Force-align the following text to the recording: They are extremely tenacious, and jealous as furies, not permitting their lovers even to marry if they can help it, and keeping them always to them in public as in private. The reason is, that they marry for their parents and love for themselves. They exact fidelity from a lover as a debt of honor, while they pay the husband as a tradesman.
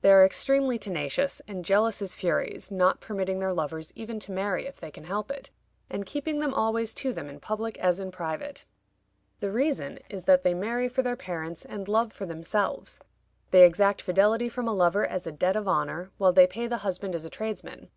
They 0.00 0.10
are 0.10 0.24
extremely 0.24 0.78
tenacious, 0.78 1.42
and 1.46 1.66
jealous 1.66 2.00
as 2.00 2.14
furies, 2.14 2.70
not 2.70 3.02
permitting 3.02 3.40
their 3.40 3.52
lovers 3.52 3.92
even 3.94 4.18
to 4.20 4.32
marry 4.32 4.64
if 4.64 4.80
they 4.80 4.90
can 4.90 5.04
help 5.04 5.30
it, 5.30 5.50
and 5.90 6.06
keeping 6.06 6.40
them 6.40 6.54
always 6.54 6.94
to 6.94 7.12
them 7.12 7.28
in 7.28 7.40
public 7.40 7.76
as 7.76 8.00
in 8.00 8.10
private. 8.10 8.64
The 9.40 9.50
reason 9.52 9.98
is, 10.08 10.24
that 10.24 10.44
they 10.44 10.54
marry 10.54 10.88
for 10.88 11.02
their 11.02 11.14
parents 11.14 11.66
and 11.66 11.88
love 11.88 12.10
for 12.10 12.24
themselves. 12.24 13.00
They 13.50 13.66
exact 13.66 14.00
fidelity 14.00 14.48
from 14.48 14.66
a 14.66 14.72
lover 14.72 15.06
as 15.06 15.26
a 15.26 15.30
debt 15.30 15.56
of 15.56 15.68
honor, 15.68 16.10
while 16.16 16.32
they 16.32 16.46
pay 16.46 16.66
the 16.66 16.78
husband 16.78 17.14
as 17.14 17.26
a 17.26 17.28
tradesman. 17.28 17.90